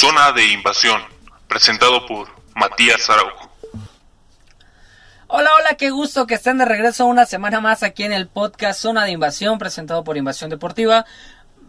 [0.00, 0.98] Zona de Invasión,
[1.46, 3.50] presentado por Matías Araujo.
[5.26, 8.80] Hola, hola, qué gusto que estén de regreso una semana más aquí en el podcast
[8.80, 11.04] Zona de Invasión, presentado por Invasión Deportiva.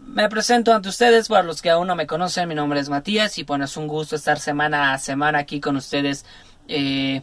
[0.00, 3.36] Me presento ante ustedes, para los que aún no me conocen, mi nombre es Matías
[3.36, 6.24] y pues es un gusto estar semana a semana aquí con ustedes
[6.68, 7.20] eh,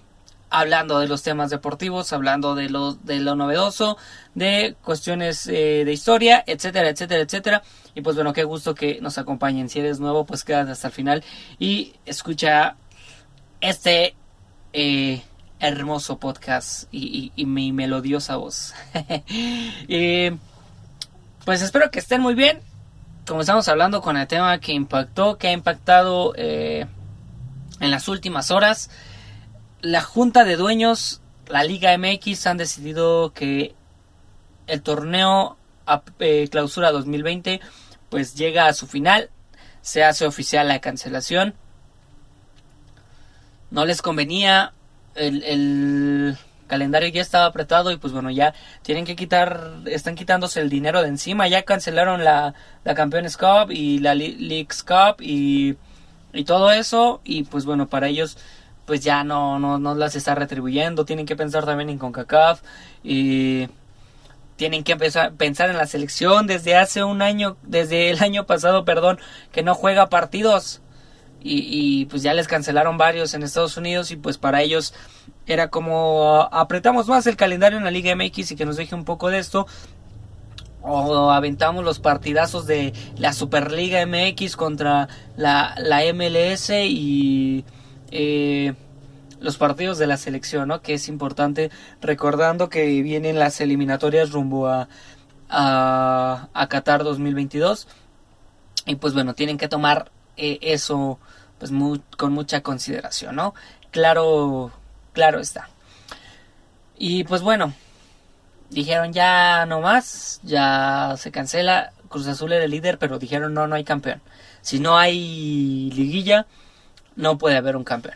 [0.49, 3.97] hablando de los temas deportivos, hablando de lo, de lo novedoso,
[4.35, 7.63] de cuestiones eh, de historia, etcétera, etcétera, etcétera.
[7.95, 9.69] Y pues bueno, qué gusto que nos acompañen.
[9.69, 11.23] Si eres nuevo, pues quédate hasta el final
[11.59, 12.75] y escucha
[13.61, 14.15] este
[14.73, 15.21] eh,
[15.59, 18.73] hermoso podcast y, mi melodiosa voz.
[21.45, 22.61] pues espero que estén muy bien.
[23.27, 26.87] Como estamos hablando con el tema que impactó, que ha impactado eh,
[27.79, 28.89] en las últimas horas
[29.81, 33.75] la Junta de Dueños, la Liga MX, han decidido que
[34.67, 35.57] el torneo
[36.19, 37.59] eh, clausura 2020
[38.09, 39.29] pues llega a su final,
[39.81, 41.53] se hace oficial la cancelación.
[43.71, 44.73] No les convenía,
[45.15, 50.69] el, calendario ya estaba apretado y pues bueno, ya tienen que quitar, están quitándose el
[50.69, 55.77] dinero de encima, ya cancelaron la, la Campeones Cup y la Leagues Cup y,
[56.31, 58.37] y todo eso y pues bueno, para ellos
[58.89, 61.05] pues ya no, no, no las está retribuyendo.
[61.05, 62.61] Tienen que pensar también en CONCACAF
[63.03, 63.67] y
[64.55, 68.85] tienen que empezar pensar en la selección desde hace un año, desde el año pasado,
[68.85, 69.19] perdón,
[69.51, 70.81] que no juega partidos.
[71.41, 74.95] Y, pues ya les cancelaron varios en Estados Unidos y pues para ellos
[75.45, 79.05] era como apretamos más el calendario en la Liga MX y que nos deje un
[79.05, 79.67] poco de esto
[80.81, 87.63] o aventamos los partidazos de la Superliga MX contra la, la MLS y
[88.11, 88.73] eh,
[89.39, 90.81] los partidos de la selección, ¿no?
[90.81, 91.71] Que es importante
[92.01, 94.87] recordando que vienen las eliminatorias rumbo a,
[95.49, 97.87] a, Qatar 2022
[98.85, 101.19] y pues bueno, tienen que tomar eh, eso
[101.57, 101.71] pues
[102.17, 103.53] con mucha consideración, ¿no?
[103.91, 104.71] Claro,
[105.13, 105.69] claro está.
[106.97, 107.73] Y pues bueno,
[108.69, 113.67] dijeron ya no más, ya se cancela, Cruz Azul era el líder, pero dijeron no,
[113.67, 114.21] no hay campeón.
[114.61, 116.45] Si no hay liguilla,
[117.19, 118.15] no puede haber un campeón.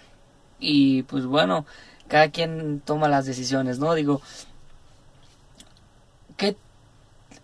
[0.59, 1.65] Y pues bueno,
[2.07, 3.93] cada quien toma las decisiones, ¿no?
[3.93, 4.21] Digo,
[6.37, 6.55] que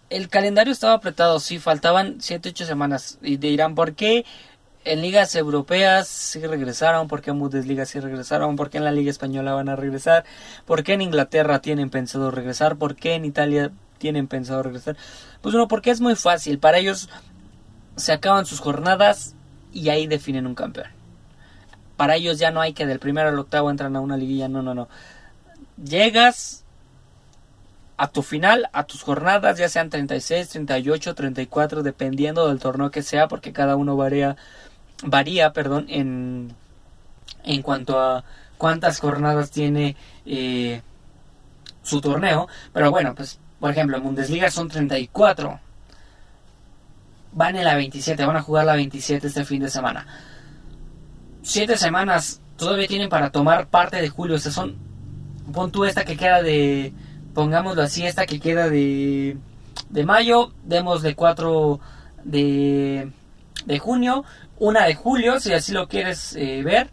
[0.09, 3.19] el calendario estaba apretado, sí, faltaban 7, 8 semanas.
[3.22, 4.25] Y dirán, ¿por qué
[4.86, 7.09] en ligas europeas sí regresaron?
[7.09, 8.56] ¿Por qué en Bundesliga sí regresaron?
[8.56, 10.24] ¿Por qué en la Liga Española van a regresar?
[10.66, 12.78] ¿Por qué en Inglaterra tienen pensado regresar?
[12.78, 14.96] ¿Por qué en Italia tienen pensado regresar?
[15.42, 16.58] Pues bueno, porque es muy fácil.
[16.58, 17.09] Para ellos
[17.98, 19.36] se acaban sus jornadas
[19.74, 20.99] y ahí definen un campeón.
[22.00, 24.62] Para ellos ya no hay que del primero al octavo entran a una liguilla, no,
[24.62, 24.88] no, no.
[25.76, 26.64] Llegas
[27.98, 33.04] a tu final, a tus jornadas, ya sean 36, 38, 34, dependiendo del torneo que
[33.04, 34.38] sea, porque cada uno varía,
[35.04, 36.56] varía perdón, en,
[37.44, 38.24] en cuanto a
[38.58, 40.81] cuántas jornadas tiene eh,
[41.84, 42.48] su torneo.
[42.72, 45.60] Pero bueno, pues, por ejemplo, en Bundesliga son 34.
[47.34, 50.08] Van en la 27, van a jugar la 27 este fin de semana
[51.50, 54.36] siete semanas todavía tienen para tomar parte de julio.
[54.36, 54.78] O son.
[55.52, 56.94] Pon tú esta que queda de.
[57.34, 59.38] Pongámoslo así, esta que queda de.
[59.90, 60.52] De mayo.
[60.64, 61.80] Demos de 4
[62.24, 63.12] de.
[63.66, 64.24] De junio.
[64.60, 66.90] Una de julio, si así lo quieres eh, ver.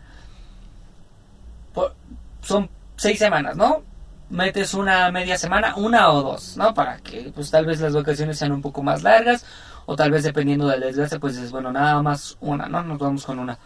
[2.41, 3.83] son seis semanas, ¿no?
[4.31, 6.73] Metes una media semana, una o dos, ¿no?
[6.75, 9.45] Para que pues tal vez las vacaciones sean un poco más largas.
[9.85, 12.83] O tal vez dependiendo del desgaste, pues es bueno, nada más una, ¿no?
[12.83, 13.59] Nos vamos con una.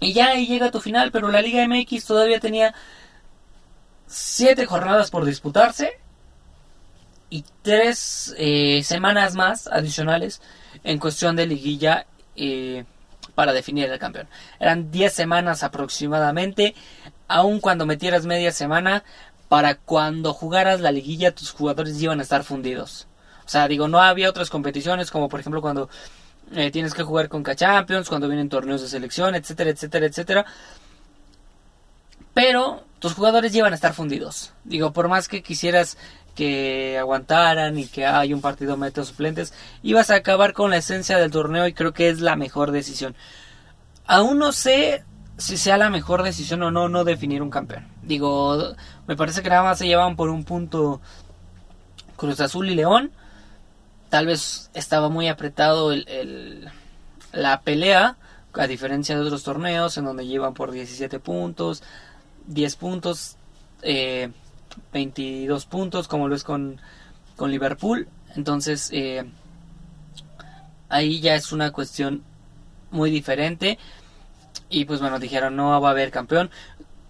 [0.00, 2.74] Y ya ahí llega tu final, pero la Liga MX todavía tenía
[4.06, 5.98] siete jornadas por disputarse
[7.30, 10.40] y tres eh, semanas más adicionales
[10.82, 12.06] en cuestión de liguilla
[12.36, 12.84] eh,
[13.34, 14.28] para definir el campeón.
[14.60, 16.74] Eran diez semanas aproximadamente,
[17.26, 19.04] aun cuando metieras media semana,
[19.48, 23.06] para cuando jugaras la liguilla tus jugadores iban a estar fundidos.
[23.44, 25.88] O sea, digo, no había otras competiciones como por ejemplo cuando
[26.52, 30.46] eh, tienes que jugar con K-Champions, cuando vienen torneos de selección, etcétera, etcétera, etcétera.
[32.32, 34.52] Pero tus jugadores llevan a estar fundidos.
[34.64, 35.96] Digo, por más que quisieras
[36.34, 39.52] que aguantaran y que hay un partido meta suplentes,
[39.82, 43.14] ibas a acabar con la esencia del torneo y creo que es la mejor decisión.
[44.06, 45.04] Aún no sé
[45.38, 47.86] si sea la mejor decisión o no no definir un campeón.
[48.02, 48.74] Digo,
[49.06, 51.00] me parece que nada más se llevan por un punto
[52.16, 53.12] Cruz Azul y León
[54.14, 56.70] tal vez estaba muy apretado el,
[57.32, 58.16] la pelea,
[58.52, 61.82] a diferencia de otros torneos en donde llevan por 17 puntos,
[62.46, 63.36] 10 puntos,
[63.82, 66.80] 22 eh, puntos, como lo es con,
[67.34, 68.06] con Liverpool.
[68.36, 69.24] Entonces, eh,
[70.88, 72.22] ahí ya es una cuestión
[72.92, 73.80] muy diferente.
[74.70, 76.50] Y pues bueno, dijeron no va a haber campeón.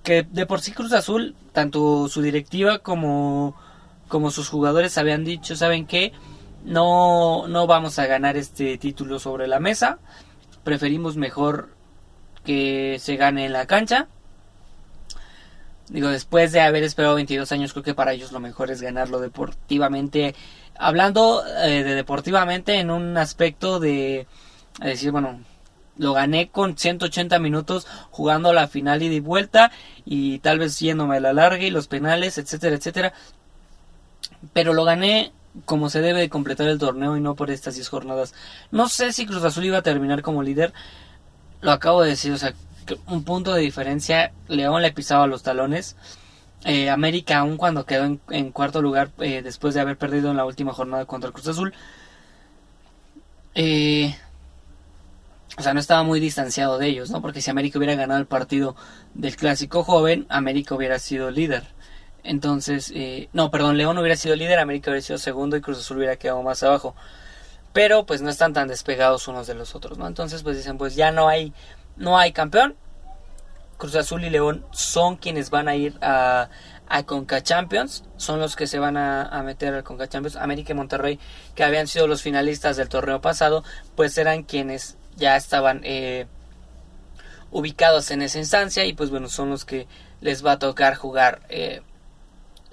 [0.03, 3.55] Que de por sí Cruz Azul, tanto su directiva como,
[4.09, 6.15] como sus jugadores habían dicho, ¿saben qué?
[6.65, 9.99] No, no vamos a ganar este título sobre la mesa.
[10.65, 11.69] Preferimos mejor
[12.43, 14.09] que se gane en la cancha.
[15.89, 19.21] Digo, después de haber esperado 22 años, creo que para ellos lo mejor es ganarlo
[19.21, 20.35] deportivamente.
[20.77, 24.27] Hablando eh, de deportivamente en un aspecto de
[24.81, 25.41] decir, bueno,
[25.99, 29.71] lo gané con 180 minutos jugando la final y de vuelta
[30.07, 33.13] y tal vez yéndome a la larga y los penales, etcétera, etcétera.
[34.55, 35.33] Pero lo gané
[35.65, 38.35] como se debe de completar el torneo y no por estas 10 jornadas.
[38.71, 40.73] No sé si Cruz Azul iba a terminar como líder.
[41.61, 42.55] Lo acabo de decir, o sea,
[43.07, 44.33] un punto de diferencia.
[44.49, 45.97] León le pisaba los talones.
[46.65, 50.47] Eh, América, aun cuando quedó en, cuarto lugar eh, después de haber perdido en la
[50.47, 51.75] última jornada contra Cruz Azul,
[53.55, 54.15] eh,
[55.57, 57.21] o sea, no estaba muy distanciado de ellos, ¿no?
[57.21, 58.77] Porque si América hubiera ganado el partido
[59.15, 61.65] del clásico joven, América hubiera sido líder.
[62.25, 65.99] Entonces, eh, no, perdón, León hubiera sido líder, América hubiera sido segundo y Cruz Azul
[65.99, 66.97] hubiera quedado más abajo.
[67.73, 70.07] Pero pues no están tan despegados unos de los otros, ¿no?
[70.07, 71.53] Entonces, pues dicen, pues ya no hay,
[71.97, 72.77] no hay campeón.
[73.77, 76.49] Cruz Azul y León son quienes van a ir a,
[76.89, 80.37] a Conca Champions, son los que se van a, meter al Conca Champions.
[80.37, 81.19] América y Monterrey,
[81.55, 83.65] que habían sido los finalistas del torneo pasado,
[83.97, 86.27] pues eran quienes ya estaban eh,
[87.51, 89.87] ubicados en esa instancia y pues bueno, son los que
[90.21, 91.83] les va a tocar jugar eh,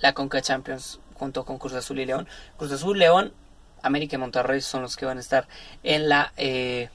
[0.01, 2.27] la Conca Champions junto con Cruz Azul y León.
[2.57, 3.33] Cruz Azul, León,
[3.81, 5.47] América y Monterrey son los que van a estar
[5.83, 6.89] en la eh,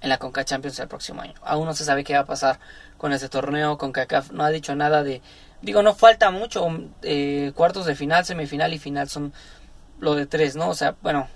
[0.00, 1.34] en la Conca Champions el próximo año.
[1.42, 2.58] Aún no se sabe qué va a pasar
[2.96, 3.78] con ese torneo.
[3.78, 5.22] CONCACAF no ha dicho nada de...
[5.60, 6.66] Digo, no falta mucho.
[7.54, 9.32] cuartos de final, semifinal y final son
[9.98, 10.68] lo de tres, ¿no?
[10.68, 11.28] O sea, bueno,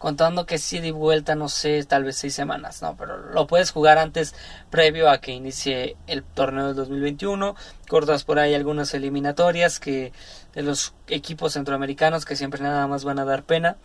[0.00, 2.96] contando que si de vuelta, no sé, tal vez seis semanas, ¿no?
[2.96, 4.34] Pero lo puedes jugar antes,
[4.70, 7.54] previo a que inicie el torneo del 2021.
[7.86, 10.14] Cortas por ahí algunas eliminatorias que
[10.54, 13.76] de los equipos centroamericanos que siempre nada más van a dar pena.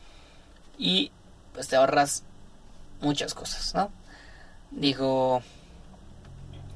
[0.78, 1.12] Y
[1.54, 2.24] pues te ahorras
[3.02, 3.92] muchas cosas, ¿no?
[4.72, 5.44] Digo,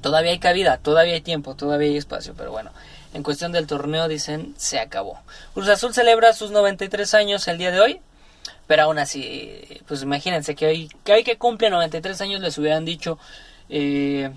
[0.01, 2.71] todavía hay cabida, todavía hay tiempo, todavía hay espacio, pero bueno.
[3.13, 5.21] En cuestión del torneo dicen se acabó.
[5.53, 8.01] Cruz Azul celebra sus 93 años el día de hoy
[8.69, 12.86] pero aún así, pues imagínense que hoy que, hoy que cumple 93 años les hubieran
[12.86, 13.18] dicho
[13.68, 14.31] eh,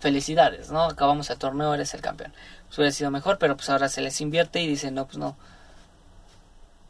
[0.00, 0.82] felicidades, ¿no?
[0.82, 2.32] Acabamos el torneo, eres el campeón.
[2.66, 5.36] Pues hubiera sido mejor, pero pues ahora se les invierte y dicen, no, pues no,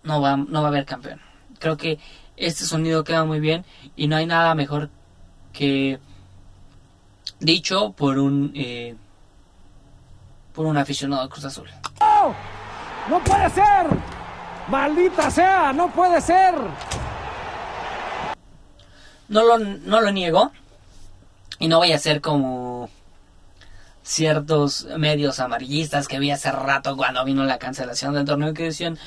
[0.02, 1.20] no va, no va a haber campeón.
[1.58, 1.98] Creo que
[2.38, 4.88] este sonido queda muy bien y no hay nada mejor
[5.52, 5.98] que
[7.38, 8.96] dicho por un eh,
[10.54, 11.68] por un aficionado de Cruz Azul.
[12.00, 12.34] ¡No!
[13.10, 14.23] ¡No puede ser!
[14.68, 16.54] Maldita sea, no puede ser.
[19.28, 20.52] No lo, no lo niego.
[21.58, 22.88] Y no voy a ser como
[24.02, 28.98] ciertos medios amarillistas que vi hace rato cuando vino la cancelación del torneo que decían,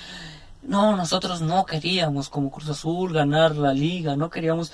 [0.64, 4.72] no, nosotros no queríamos como Cruz Azul ganar la liga, no queríamos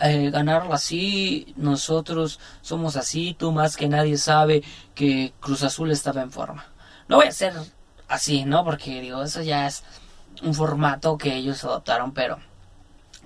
[0.00, 4.62] eh, ganarla así, nosotros somos así, tú más que nadie sabe
[4.94, 6.66] que Cruz Azul estaba en forma.
[7.06, 7.54] No voy a ser
[8.08, 8.64] así, ¿no?
[8.64, 9.84] Porque digo, eso ya es
[10.42, 12.38] un formato que ellos adoptaron, pero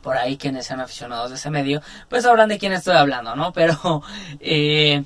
[0.02, 3.52] por ahí quienes sean aficionados de ese medio, pues sabrán de quién estoy hablando, ¿no?
[3.54, 4.02] Pero,
[4.38, 5.02] eh,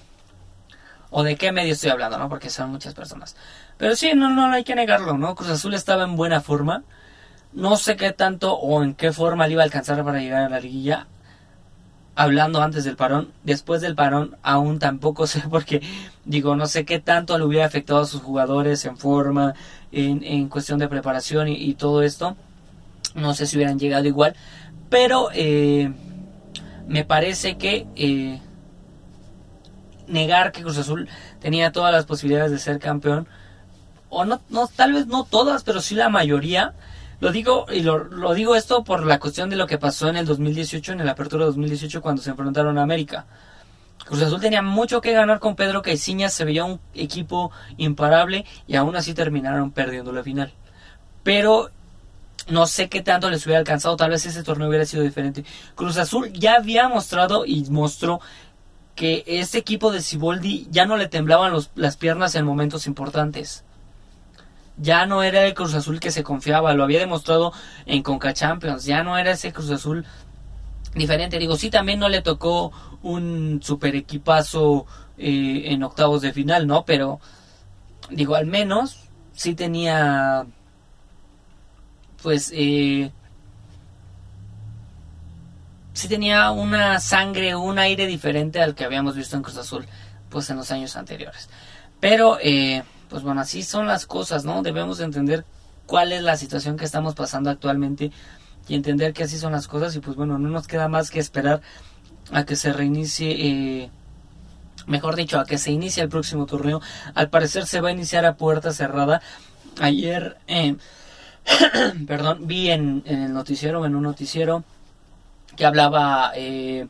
[1.11, 2.29] o de qué medio estoy hablando, ¿no?
[2.29, 3.37] Porque son muchas personas.
[3.79, 5.37] Pero sí, no, no hay que negarlo, ¿no?
[5.37, 6.83] Cruz Azul estaba en buena forma.
[7.53, 10.49] No sé qué tanto o en qué forma le iba a alcanzar para llegar a
[10.49, 11.07] la liguilla.
[12.21, 15.83] Hablando antes del parón, después del parón aún tampoco sé porque
[16.25, 19.55] digo, no sé qué tanto le hubiera afectado a sus jugadores en forma,
[19.93, 22.37] en, cuestión de preparación y, todo esto.
[23.15, 24.35] No sé si hubieran llegado igual,
[24.91, 25.93] pero eh,
[26.89, 28.41] me parece que eh,
[30.09, 31.09] negar que Cruz Azul
[31.39, 33.29] tenía todas las posibilidades de ser campeón,
[34.11, 36.75] o no, no tal vez no todas, pero sí la mayoría.
[37.21, 40.17] Lo digo y lo, lo, digo esto por la cuestión de lo que pasó en
[40.17, 43.27] el 2018, en el apertura 2018 cuando se enfrentaron a América.
[44.05, 48.77] Cruz Azul tenía mucho que ganar con Pedro Caiciñas, se veía un equipo imparable y
[48.77, 50.53] aún así terminaron perdiendo la final.
[51.23, 51.71] Pero
[52.49, 55.45] no sé qué tanto les hubiera alcanzado, tal vez ese torneo hubiera sido diferente.
[55.75, 58.21] Cruz Azul ya había mostrado y mostró
[58.95, 63.65] que este equipo de Ciboldi ya no le temblaban las piernas en momentos importantes.
[64.81, 67.53] Ya no era el Cruz Azul que se confiaba, lo había demostrado
[67.85, 70.07] en Conca Champions, ya no era ese Cruz Azul
[70.95, 71.39] diferente.
[71.39, 76.85] Digo, sí, también no le tocó un super equipazo eh, en octavos de final, ¿no?
[76.85, 77.21] Pero,
[78.11, 80.47] digo, al menos sí tenía,
[82.23, 83.11] pues, eh,
[85.93, 89.87] sí tenía una sangre, un aire diferente al que habíamos visto en Cruz Azul,
[90.29, 91.49] pues en los años anteriores.
[92.01, 94.63] Pero, eh, pues bueno, así son las cosas, ¿no?
[94.63, 95.45] Debemos entender
[95.87, 98.13] cuál es la situación que estamos pasando actualmente
[98.69, 101.19] y entender que así son las cosas y pues bueno, no nos queda más que
[101.19, 101.63] esperar
[102.31, 103.91] a que se reinicie, eh,
[104.87, 106.81] mejor dicho, a que se inicie el próximo torneo.
[107.15, 109.23] Al parecer se va a iniciar a puerta cerrada.
[109.81, 110.77] Ayer, eh,
[112.07, 114.65] perdón, vi en, el noticiero, en un noticiero,
[115.57, 116.87] que hablaba eh,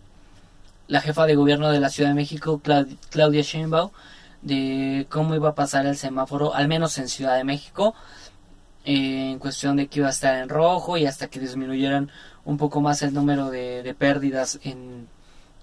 [0.88, 2.60] la jefa de gobierno de la Ciudad de México,
[3.10, 3.90] Claudia Sheinbaum,
[4.42, 7.94] de cómo iba a pasar el semáforo, al menos en Ciudad de México,
[8.84, 12.10] eh, en cuestión de que iba a estar en rojo y hasta que disminuyeran
[12.44, 15.08] un poco más el número de, de pérdidas en,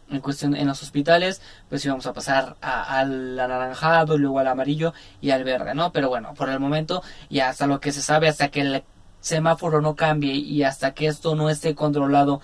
[0.09, 5.31] en cuestión en los hospitales, pues íbamos a pasar al anaranjado, luego al amarillo y
[5.31, 5.91] al verde, ¿no?
[5.91, 8.83] Pero bueno, por el momento y hasta lo que se sabe, hasta que el
[9.19, 12.41] semáforo no cambie y hasta que esto no esté controlado,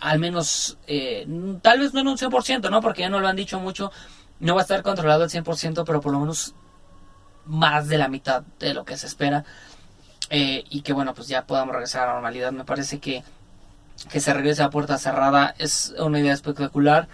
[0.00, 1.26] al menos, eh,
[1.62, 2.80] tal vez no en un 100%, ¿no?
[2.80, 3.92] Porque ya no lo han dicho mucho,
[4.40, 6.54] no va a estar controlado al 100%, pero por lo menos
[7.46, 9.44] más de la mitad de lo que se espera.
[10.30, 12.52] Eh, y que bueno, pues ya podamos regresar a la normalidad.
[12.52, 13.22] Me parece que
[14.10, 17.08] que se regrese a puerta cerrada es una idea espectacular.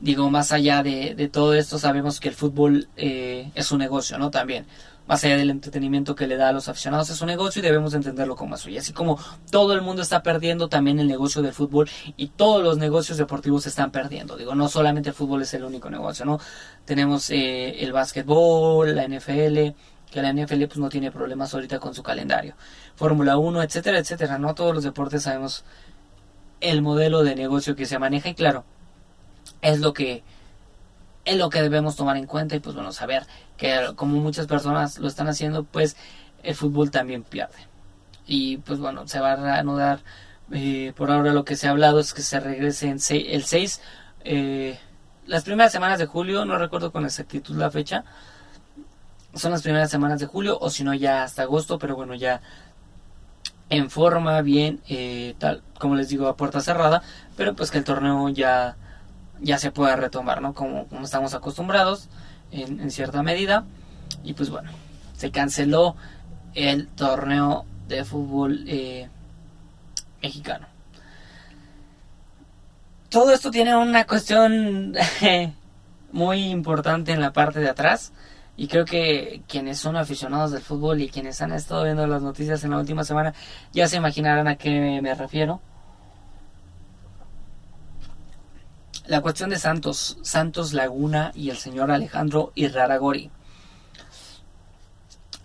[0.00, 4.18] Digo, más allá de, de todo esto, sabemos que el fútbol eh, es un negocio,
[4.18, 4.30] ¿no?
[4.30, 4.66] También,
[5.06, 7.94] más allá del entretenimiento que le da a los aficionados, es un negocio y debemos
[7.94, 8.76] entenderlo como así.
[8.76, 9.18] Así como
[9.50, 13.66] todo el mundo está perdiendo también el negocio del fútbol y todos los negocios deportivos
[13.66, 14.36] están perdiendo.
[14.36, 16.38] Digo, no solamente el fútbol es el único negocio, ¿no?
[16.84, 19.74] Tenemos eh, el básquetbol, la NFL,
[20.10, 22.54] que la NFL pues no tiene problemas ahorita con su calendario.
[22.94, 24.54] Fórmula 1, etcétera, etcétera, ¿no?
[24.54, 25.64] Todos los deportes sabemos
[26.60, 28.64] el modelo de negocio que se maneja y claro,
[29.62, 30.22] es lo que
[31.24, 33.26] es lo que debemos tomar en cuenta y pues bueno, saber
[33.56, 35.96] que como muchas personas lo están haciendo, pues
[36.42, 37.68] el fútbol también pierde.
[38.26, 40.00] Y pues bueno, se va a reanudar,
[40.52, 43.80] eh, por ahora lo que se ha hablado es que se regrese en el 6,
[44.24, 44.78] eh,
[45.26, 48.04] las primeras semanas de julio, no recuerdo con exactitud la fecha,
[49.34, 52.40] son las primeras semanas de julio o si no ya hasta agosto, pero bueno, ya
[53.70, 57.02] en forma bien, eh, tal como les digo, a puerta cerrada,
[57.36, 58.76] pero pues que el torneo ya,
[59.42, 60.54] ya se pueda retomar, ¿no?
[60.54, 62.08] Como, como estamos acostumbrados
[62.50, 63.64] en, cierta medida.
[64.24, 64.70] Y pues bueno,
[65.16, 65.96] se canceló
[66.54, 69.08] el torneo de fútbol eh,
[70.22, 70.66] mexicano.
[73.08, 74.94] Todo esto tiene una cuestión
[76.12, 78.12] muy importante en la parte de atrás
[78.56, 82.64] y creo que quienes son aficionados del fútbol y quienes han estado viendo las noticias
[82.64, 83.34] en la última semana
[83.72, 85.60] ya se imaginarán a qué me refiero.
[89.06, 93.30] La cuestión de Santos, Santos Laguna y el señor Alejandro Irraragori.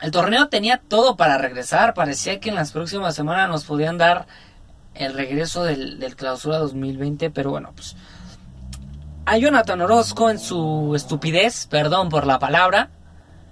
[0.01, 4.27] El torneo tenía todo para regresar, parecía que en las próximas semanas nos podían dar
[4.93, 7.95] el regreso del, del clausura 2020, pero bueno, pues
[9.25, 12.91] a Jonathan Orozco en su estupidez, perdón por la palabra,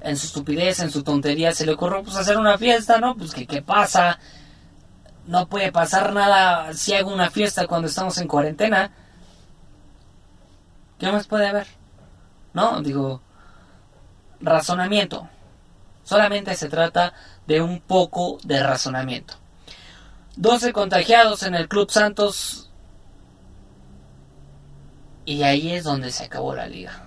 [0.01, 3.17] en su estupidez, en su tontería, se le ocurrió pues hacer una fiesta, ¿no?
[3.17, 4.19] Pues que qué pasa,
[5.27, 8.91] no puede pasar nada si hago una fiesta cuando estamos en cuarentena.
[10.99, 11.67] ¿Qué más puede haber?
[12.53, 13.21] No, digo,
[14.39, 15.27] razonamiento.
[16.03, 17.13] Solamente se trata
[17.47, 19.35] de un poco de razonamiento.
[20.37, 22.69] 12 contagiados en el Club Santos.
[25.25, 27.05] Y ahí es donde se acabó la liga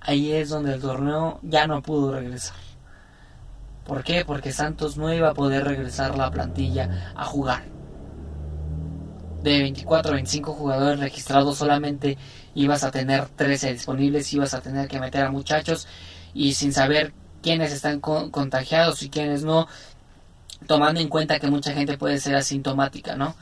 [0.00, 2.56] ahí es donde el torneo ya no pudo regresar.
[3.86, 4.24] ¿Por qué?
[4.24, 7.64] Porque Santos no iba a poder regresar la plantilla a jugar.
[9.42, 12.18] De 24 a 25 jugadores registrados solamente
[12.54, 15.86] ibas a tener 13 disponibles, ibas a tener que meter a muchachos
[16.34, 19.68] y sin saber quiénes están contagiados y quiénes no,
[20.66, 23.34] tomando en cuenta que mucha gente puede ser asintomática, ¿no?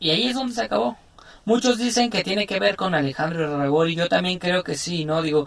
[0.00, 0.96] Y ahí es donde se acabó.
[1.44, 5.22] Muchos dicen que tiene que ver con Alejandro y yo también creo que sí, ¿no?
[5.22, 5.46] Digo,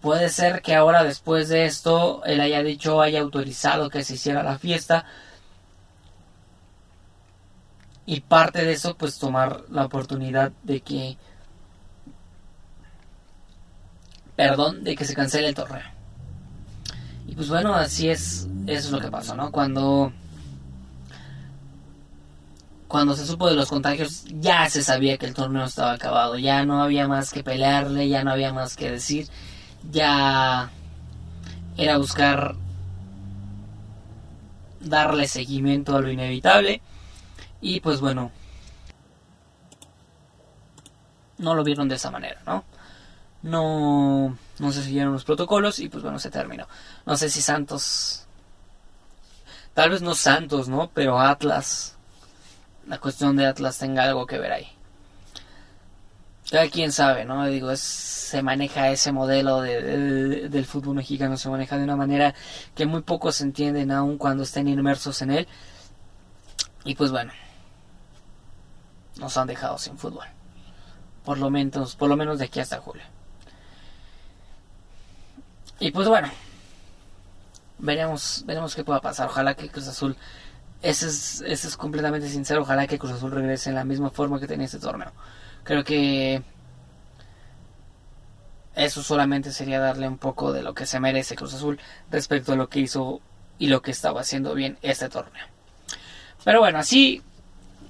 [0.00, 4.42] puede ser que ahora después de esto él haya dicho, haya autorizado que se hiciera
[4.42, 5.04] la fiesta
[8.06, 11.16] y parte de eso pues tomar la oportunidad de que
[14.36, 15.84] perdón de que se cancele el torneo.
[17.26, 20.12] Y pues bueno así es eso es lo que pasó no cuando
[22.90, 26.64] cuando se supo de los contagios ya se sabía que el torneo estaba acabado, ya
[26.64, 29.28] no había más que pelearle, ya no había más que decir,
[29.92, 30.70] ya
[31.76, 32.56] era buscar
[34.80, 36.82] darle seguimiento a lo inevitable
[37.60, 38.30] y pues bueno,
[41.38, 42.64] no lo vieron de esa manera, ¿no?
[43.42, 46.66] No, no se siguieron los protocolos y pues bueno, se terminó.
[47.06, 48.26] No sé si Santos,
[49.74, 50.90] tal vez no Santos, ¿no?
[50.92, 51.96] Pero Atlas
[52.90, 54.66] la cuestión de Atlas tenga algo que ver ahí.
[56.50, 57.46] Cada quien sabe, ¿no?
[57.46, 62.34] Digo, se maneja ese modelo de, del fútbol mexicano, se maneja de una manera
[62.74, 65.48] que muy pocos entienden aún cuando estén inmersos en él.
[66.84, 67.32] Y pues bueno,
[69.20, 70.26] nos han dejado sin fútbol.
[71.24, 73.04] Por lo menos, por lo menos de aquí hasta julio.
[75.78, 76.28] Y pues bueno,
[77.78, 79.28] veremos, veremos qué pueda pasar.
[79.28, 80.16] Ojalá que Cruz Azul,
[80.82, 84.40] ese es, ese es completamente sincero, ojalá que Cruz Azul regrese en la misma forma
[84.40, 85.12] que tenía este torneo.
[85.62, 86.42] Creo que
[88.74, 91.78] eso solamente sería darle un poco de lo que se merece Cruz Azul
[92.10, 93.20] respecto a lo que hizo
[93.58, 95.46] y lo que estaba haciendo bien este torneo.
[96.44, 97.22] Pero bueno, así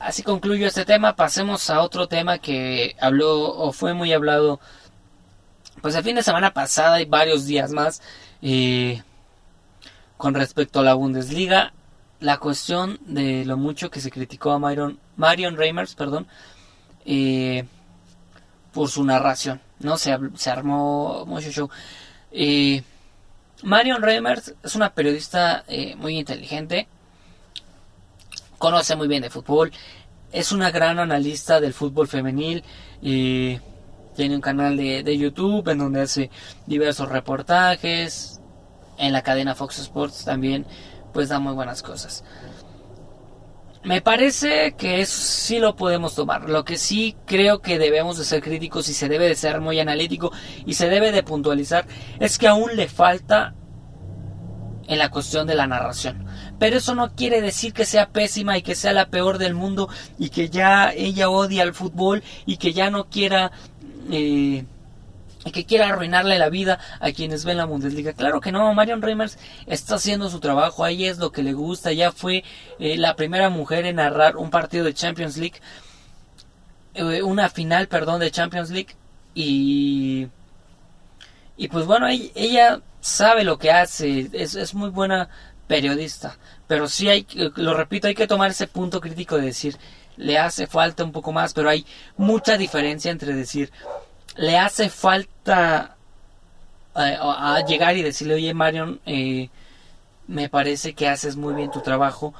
[0.00, 1.14] así concluyo este tema.
[1.14, 4.59] Pasemos a otro tema que habló o fue muy hablado
[5.80, 8.02] pues el fin de semana pasada y varios días más
[8.42, 9.02] eh,
[10.16, 11.73] con respecto a la Bundesliga.
[12.19, 16.26] La cuestión de lo mucho que se criticó a Marion, Marion Reimers, perdón,
[17.07, 17.64] eh,
[18.73, 19.61] por su narración.
[19.78, 19.97] ¿no?
[19.97, 21.71] Se, se armó mucho show.
[22.33, 22.83] Eh,
[23.62, 25.64] Marion Reimers es una periodista
[25.97, 26.88] muy inteligente,
[28.61, 29.73] conoce muy bien de fútbol,
[30.31, 32.62] es una gran analista del fútbol femenil,
[33.00, 33.59] y
[34.14, 36.31] tiene un canal de, de, YouTube en donde hace
[36.67, 38.40] diversos reportajes,
[38.99, 40.67] en la cadena Fox Sports también,
[41.12, 42.23] pues da muy buenas cosas.
[43.83, 46.50] Me parece que eso sí lo podemos tomar.
[46.50, 49.81] Lo que sí creo que debemos de ser críticos y se debe de ser muy
[49.81, 50.33] analítico
[50.67, 51.87] y se debe de puntualizar
[52.19, 53.55] es que aún le falta
[54.90, 56.26] en la cuestión de la narración.
[56.59, 59.88] Pero eso no quiere decir que sea pésima y que sea la peor del mundo
[60.18, 63.52] y que ya ella odia el fútbol y que ya no quiera
[64.11, 64.64] eh,
[65.52, 68.14] que quiera arruinarle la vida a quienes ven la Bundesliga.
[68.14, 71.92] Claro que no, Marion Reimers está haciendo su trabajo, ahí es lo que le gusta,
[71.92, 72.42] ya fue
[72.80, 75.61] eh, la primera mujer en narrar un partido de Champions League,
[76.94, 78.97] eh, una final, perdón, de Champions League
[79.35, 80.26] y
[81.57, 85.29] y pues bueno, ella, sabe lo que hace, es, es muy buena
[85.67, 86.37] periodista,
[86.67, 89.77] pero sí hay, lo repito, hay que tomar ese punto crítico de decir,
[90.17, 91.87] le hace falta un poco más, pero hay
[92.17, 93.73] mucha diferencia entre decir,
[94.37, 95.97] le hace falta
[96.97, 99.49] eh, a llegar y decirle, oye Marion, eh,
[100.27, 102.35] me parece que haces muy bien tu trabajo,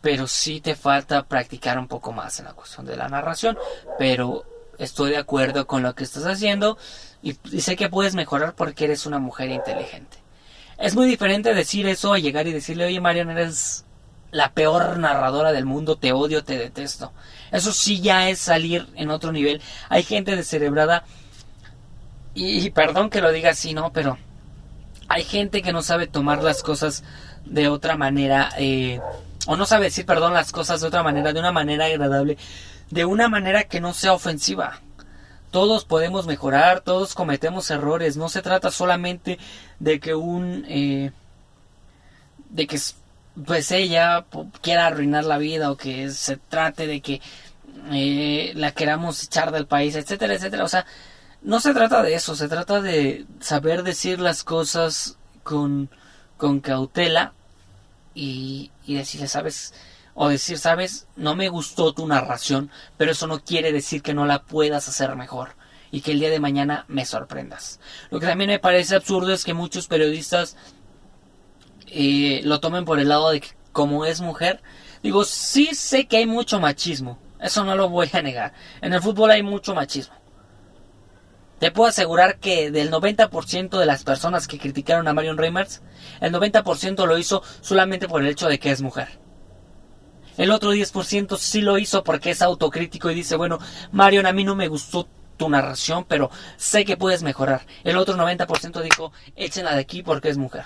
[0.00, 3.56] pero sí te falta practicar un poco más en la cuestión de la narración,
[3.98, 4.44] pero
[4.78, 6.78] estoy de acuerdo con lo que estás haciendo
[7.22, 10.18] y, y sé que puedes mejorar porque eres una mujer inteligente.
[10.78, 13.84] Es muy diferente decir eso a llegar y decirle, oye Marion, eres
[14.30, 17.12] la peor narradora del mundo, te odio, te detesto.
[17.50, 19.60] Eso sí ya es salir en otro nivel.
[19.88, 21.04] Hay gente descerebrada
[22.34, 23.92] y, perdón que lo diga así, ¿no?
[23.92, 24.18] Pero
[25.08, 27.02] hay gente que no sabe tomar las cosas
[27.44, 29.00] de otra manera eh,
[29.46, 32.38] o no sabe decir, perdón, las cosas de otra manera, de una manera agradable,
[32.90, 34.80] de una manera que no sea ofensiva.
[35.50, 38.16] Todos podemos mejorar, todos cometemos errores.
[38.16, 39.38] No se trata solamente
[39.78, 40.64] de que un...
[40.68, 41.12] Eh,
[42.50, 42.78] de que
[43.44, 44.26] pues ella
[44.60, 47.20] quiera arruinar la vida o que se trate de que
[47.92, 50.64] eh, la queramos echar del país, etcétera, etcétera.
[50.64, 50.86] O sea,
[51.42, 55.90] no se trata de eso, se trata de saber decir las cosas con,
[56.36, 57.32] con cautela
[58.14, 59.72] y, y decirle, sabes,
[60.22, 64.26] o decir, sabes, no me gustó tu narración, pero eso no quiere decir que no
[64.26, 65.56] la puedas hacer mejor
[65.90, 67.80] y que el día de mañana me sorprendas.
[68.10, 70.58] Lo que también me parece absurdo es que muchos periodistas
[71.86, 74.62] eh, lo tomen por el lado de que como es mujer,
[75.02, 78.52] digo, sí sé que hay mucho machismo, eso no lo voy a negar.
[78.82, 80.16] En el fútbol hay mucho machismo.
[81.60, 85.80] Te puedo asegurar que del 90% de las personas que criticaron a Marion Reimers,
[86.20, 89.19] el 90% lo hizo solamente por el hecho de que es mujer.
[90.36, 93.58] El otro 10% sí lo hizo porque es autocrítico y dice, bueno,
[93.92, 97.66] Marion, a mí no me gustó tu narración, pero sé que puedes mejorar.
[97.84, 100.64] El otro 90% dijo, échenla de aquí porque es mujer.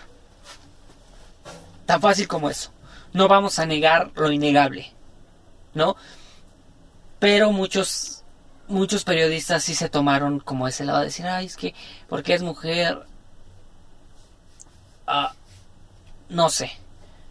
[1.87, 2.71] Tan fácil como eso.
[3.13, 4.93] No vamos a negar lo innegable.
[5.75, 5.97] ¿No?
[7.19, 8.23] Pero muchos
[8.67, 11.75] muchos periodistas sí se tomaron como ese lado de decir, ay, es que
[12.09, 13.05] porque es mujer
[15.07, 15.35] ah,
[16.29, 16.71] no sé.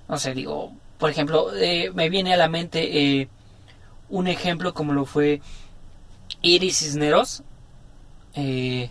[0.07, 3.29] No sé, digo, por ejemplo, eh, me viene a la mente eh,
[4.09, 5.41] un ejemplo como lo fue
[6.41, 7.43] Iris Cisneros
[8.35, 8.89] eh,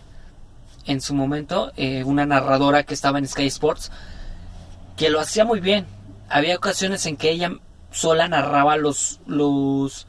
[0.85, 1.71] en su momento,
[2.05, 3.89] una narradora que estaba en Sky Sports
[4.97, 5.85] que lo hacía muy bien.
[6.29, 7.51] Había ocasiones en que ella
[7.91, 10.07] sola narraba los, los,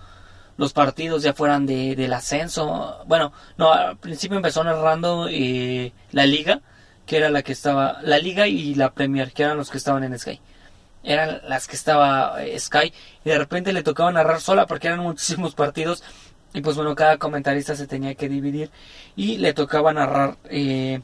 [0.57, 2.99] los partidos ya fueran de, del ascenso.
[3.07, 6.61] Bueno, no, al principio empezó narrando eh, la liga,
[7.07, 10.05] que era la que estaba, la liga y la Premier, que eran los que estaban
[10.05, 10.41] en Sky.
[11.05, 12.93] Eran las que estaba eh, Sky
[13.25, 16.03] y de repente le tocaba narrar sola porque eran muchísimos partidos
[16.55, 18.71] y pues bueno cada comentarista se tenía que dividir
[19.15, 21.03] y le tocaba narrar eh,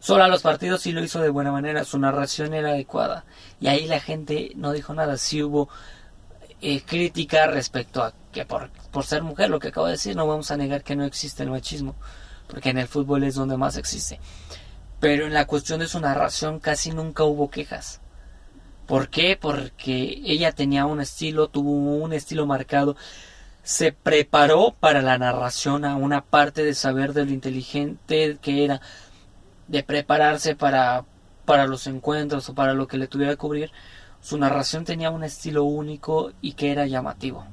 [0.00, 3.24] sola los partidos y lo hizo de buena manera su narración era adecuada
[3.58, 5.70] y ahí la gente no dijo nada sí hubo
[6.60, 10.26] eh, crítica respecto a que por, por ser mujer lo que acabo de decir no
[10.26, 11.94] vamos a negar que no existe el machismo
[12.48, 14.20] porque en el fútbol es donde más existe
[15.00, 18.00] pero en la cuestión de su narración casi nunca hubo quejas
[18.86, 19.38] ¿Por qué?
[19.40, 22.96] Porque ella tenía un estilo, tuvo un estilo marcado,
[23.62, 28.82] se preparó para la narración a una parte de saber de lo inteligente que era,
[29.68, 31.04] de prepararse para,
[31.46, 33.72] para los encuentros o para lo que le tuviera que cubrir.
[34.20, 37.46] Su narración tenía un estilo único y que era llamativo.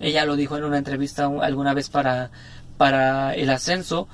[0.00, 2.30] Ella lo dijo en una entrevista alguna vez para,
[2.76, 4.08] para el ascenso.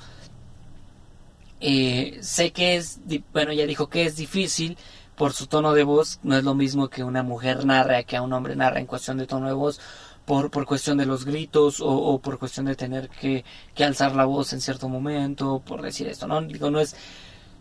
[1.59, 2.99] Eh, sé que es,
[3.31, 4.77] bueno, ella dijo que es difícil
[5.15, 8.33] por su tono de voz, no es lo mismo que una mujer narra que un
[8.33, 9.79] hombre narra en cuestión de tono de voz,
[10.25, 13.43] por, por cuestión de los gritos o, por cuestión de tener que,
[13.75, 16.41] que, alzar la voz en cierto momento, por decir esto, ¿no?
[16.41, 16.95] Digo, no es,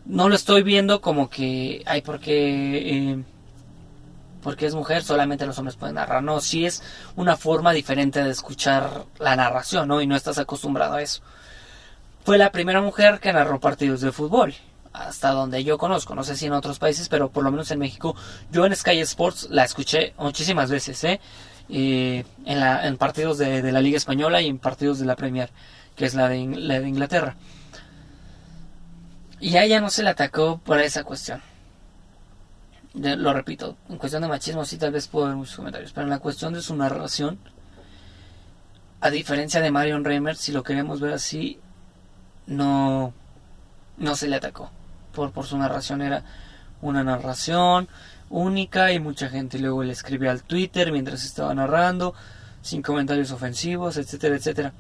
[0.05, 3.25] no lo estoy viendo como que, hay porque, eh,
[4.43, 6.83] porque es mujer, solamente los hombres pueden narrar, no, sí es
[7.17, 10.01] una forma diferente de escuchar la narración, ¿no?
[10.01, 11.23] Y no estás acostumbrado a eso.
[12.25, 14.55] Fue la primera mujer que narró partidos de fútbol
[14.93, 17.79] hasta donde yo conozco, no sé si en otros países, pero por lo menos en
[17.79, 18.15] México,
[18.51, 21.21] yo en Sky Sports la escuché muchísimas veces, ¿eh?
[21.69, 25.51] en, la, en partidos de, la Liga Española y en partidos de la Premier,
[25.97, 27.37] que es la de, la de Inglaterra.
[29.41, 31.41] Y a ella no se le atacó por esa cuestión.
[32.95, 36.11] lo repito, en cuestión de machismo sí tal vez puedo ver muchos comentarios, pero en
[36.11, 37.39] la cuestión de su narración,
[39.01, 41.59] a diferencia de Marion Reimer, si lo queremos ver así,
[42.47, 43.15] no,
[43.97, 44.71] no se le atacó
[45.13, 46.03] por, su narración.
[46.03, 46.25] Era
[46.81, 47.89] una narración
[48.31, 52.15] única y mucha gente luego le escribía al Twitter mientras estaba narrando,
[52.63, 54.73] sin comentarios ofensivos, etcétera, etcétera.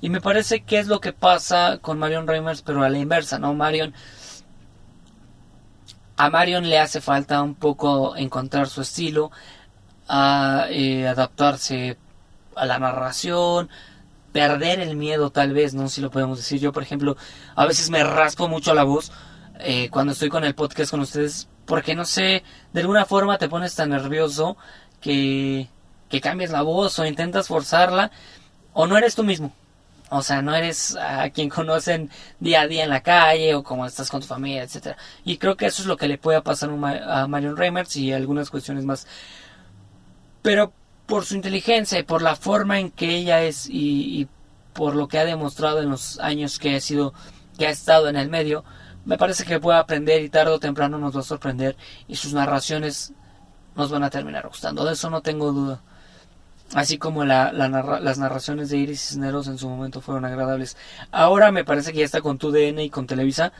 [0.00, 3.38] Y me parece que es lo que pasa con Marion Reimers, pero a la inversa,
[3.38, 3.54] ¿no?
[3.54, 3.94] Marion.
[6.16, 9.30] A Marion le hace falta un poco encontrar su estilo,
[10.70, 11.96] eh, adaptarse
[12.56, 13.70] a la narración,
[14.32, 16.60] perder el miedo tal vez, no si lo podemos decir.
[16.60, 17.16] Yo, por ejemplo,
[17.54, 19.12] a veces me raspo mucho la voz
[19.62, 22.42] eh, cuando estoy con el podcast con ustedes, porque no sé,
[22.72, 24.56] de alguna forma te pones tan nervioso
[25.00, 25.68] que,
[26.08, 28.10] que cambias la voz o intentas forzarla
[28.72, 29.52] o no eres tú mismo.
[30.12, 33.86] O sea, no eres a quien conocen día a día en la calle o como
[33.86, 34.96] estás con tu familia, etcétera.
[35.24, 38.50] Y creo que eso es lo que le puede pasar a Marion Reimers y algunas
[38.50, 39.06] cuestiones más.
[40.42, 40.72] Pero
[41.06, 44.28] por su inteligencia y por la forma en que ella es y,
[44.72, 47.12] por lo que ha demostrado en los años que ha sido
[47.58, 48.64] que ha estado en el medio
[49.04, 51.76] me parece que puede aprender y tarde o temprano nos va a sorprender
[52.08, 53.12] y sus narraciones
[53.76, 54.84] nos van a terminar gustando.
[54.84, 55.80] De eso no tengo duda.
[56.74, 60.76] Así como la, las narraciones de Iris Cisneros en su momento fueron agradables.
[61.10, 63.52] Ahora me parece que ya está con TUDN y con Televisa.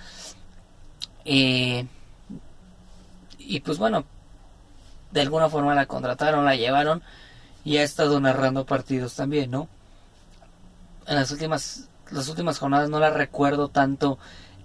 [1.25, 1.87] Eh,
[3.39, 4.05] y pues bueno
[5.11, 7.03] de alguna forma la contrataron la llevaron
[7.65, 9.69] y ha estado narrando partidos también, ¿no?
[11.07, 14.19] En las últimas, las últimas jornadas no la recuerdo tanto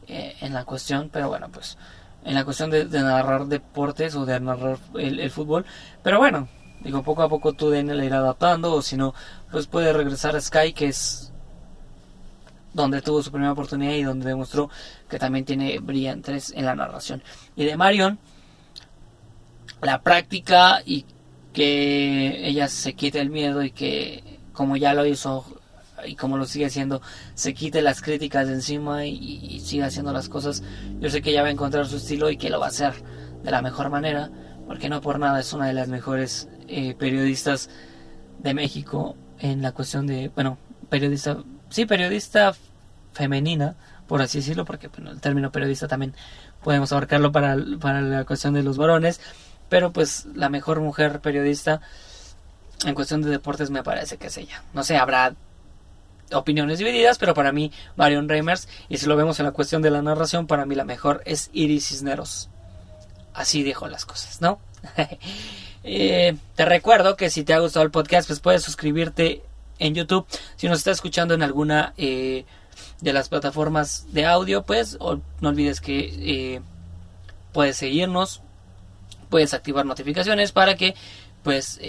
[0.08, 1.78] eh, en la cuestión, pero bueno, pues
[2.24, 5.65] en la cuestión de, narrar deportes o de narrar el, fútbol,
[6.04, 6.48] pero bueno,
[6.82, 9.13] digo, poco a poco tú DN le irá adaptando, o si no,
[9.52, 11.32] pues puede regresar a Sky, que es
[12.74, 14.70] donde tuvo su primera oportunidad y donde demostró
[15.10, 17.24] que también tiene brillantes en la narración.
[17.56, 18.20] Y de Marion,
[19.82, 21.06] la práctica y
[21.54, 25.46] que ella se quite el miedo y que como ya lo hizo
[26.06, 27.02] y como lo sigue haciendo,
[27.34, 30.63] se quite las críticas de encima y, siga haciendo las cosas.
[31.00, 32.94] Yo sé que ella va a encontrar su estilo y que lo va a hacer
[33.44, 34.30] de la mejor manera,
[34.68, 37.70] porque no por nada es una de las mejores eh, periodistas
[38.39, 40.58] de México en la cuestión de, bueno,
[40.89, 41.38] periodista,
[41.70, 42.56] sí, periodista
[43.13, 43.76] femenina,
[44.08, 46.13] por así decirlo, porque bueno, el término periodista también
[46.63, 49.22] podemos abarcarlo para, para la cuestión de los varones,
[49.70, 51.82] pero pues la mejor mujer periodista
[52.86, 54.63] en cuestión de deportes me parece que es ella.
[54.74, 55.34] No sé, habrá
[56.33, 59.91] opiniones divididas, pero para mí Marion Reimers, y si lo vemos en la cuestión de
[59.91, 62.49] la narración, para mí la mejor es Iris Cisneros.
[63.33, 64.59] Así dejo las cosas, ¿no?
[65.88, 69.43] Eh, te recuerdo que si te ha gustado el podcast, pues puedes suscribirte
[69.77, 70.25] en YouTube.
[70.55, 72.45] Si nos está escuchando en alguna eh,
[73.01, 76.61] de las plataformas de audio, pues no olvides que eh,
[77.53, 78.41] puedes seguirnos,
[79.29, 80.95] puedes activar notificaciones para que
[81.43, 81.79] pues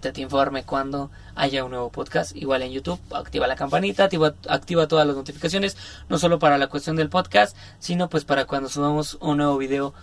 [0.00, 2.34] te, informe cuando haya un nuevo podcast.
[2.36, 4.08] Igual en YouTube, activa la campanita,
[4.48, 5.76] activa, todas las notificaciones,
[6.08, 9.94] no solo para la cuestión del podcast, sino pues para cuando subamos un nuevo video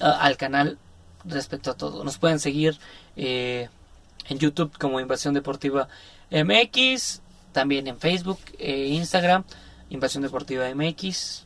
[0.00, 0.78] ah, al canal
[1.24, 2.04] respecto a todo.
[2.04, 2.78] Nos pueden seguir
[3.16, 3.68] eh,
[4.28, 5.88] en YouTube como Invasión Deportiva
[6.30, 9.44] MX, también en Facebook e Instagram,
[9.90, 11.44] Invasión Deportiva MX.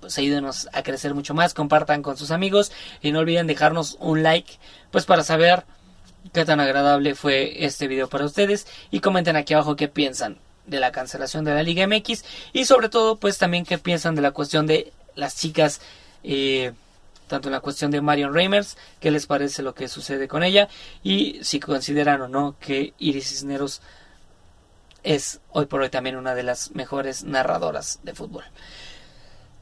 [0.00, 4.22] Pues ayúdenos a crecer mucho más, compartan con sus amigos y no olviden dejarnos un
[4.22, 4.58] like,
[4.90, 5.64] pues para saber
[6.32, 8.66] qué tan agradable fue este video para ustedes.
[8.90, 12.88] Y comenten aquí abajo qué piensan de la cancelación de la Liga MX y sobre
[12.88, 15.82] todo pues también qué piensan de la cuestión de las chicas
[16.22, 16.72] eh,
[17.28, 20.68] tanto en la cuestión de Marion Reimers, qué les parece lo que sucede con ella.
[21.02, 23.80] Y si consideran o no que Iris Cisneros
[25.02, 28.44] es hoy por hoy también una de las mejores narradoras de fútbol.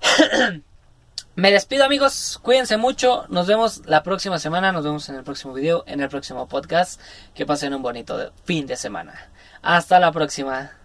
[1.34, 5.54] Me despido amigos, cuídense mucho, nos vemos la próxima semana, nos vemos en el próximo
[5.54, 7.00] video, en el próximo podcast,
[7.34, 9.30] que pasen un bonito fin de semana.
[9.62, 10.81] Hasta la próxima.